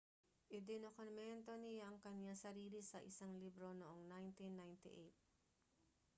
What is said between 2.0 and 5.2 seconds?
kanyang sarili sa isang libro noong 1998